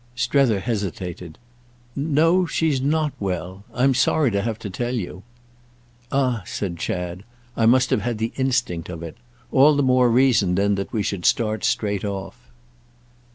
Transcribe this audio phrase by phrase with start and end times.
[0.15, 1.37] Strether hesitated.
[1.95, 5.21] "No—she's not well, I'm sorry to have to tell you."
[6.11, 7.21] "Ah," said Chad,
[7.55, 9.15] "I must have had the instinct of it.
[9.51, 12.49] All the more reason then that we should start straight off."